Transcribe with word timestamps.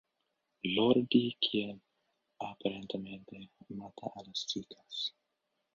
Lordi 0.63 1.37
quien 1.39 1.79
aparentemente 2.39 3.51
mata 3.69 4.07
a 4.15 4.23
las 4.23 4.47
chicas. 4.47 5.13